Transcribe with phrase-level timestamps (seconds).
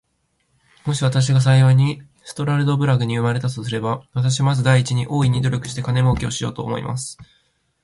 [0.87, 7.19] もし私が幸いにストラルドブラグに生れたとすれば、私はまず第一に、大いに努力して金もうけをしようと思います。